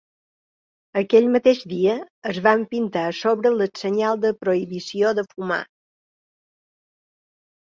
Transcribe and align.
Aquell 1.01 1.27
mateix 1.33 1.59
dia, 1.73 1.97
es 2.31 2.39
van 2.47 2.65
pintar 2.73 3.03
a 3.09 3.13
sobre 3.17 3.51
les 3.59 3.83
senyals 3.83 4.25
de 4.25 4.33
prohibició 4.47 5.13
de 5.21 5.27
fumar. 5.35 5.63